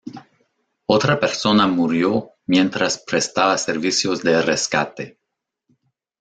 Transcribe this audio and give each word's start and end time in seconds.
Otra 0.87 1.19
persona 1.19 1.67
murió 1.67 2.31
mientras 2.47 2.97
prestaba 3.05 3.55
servicios 3.59 4.23
de 4.23 4.41
rescate. 4.41 5.19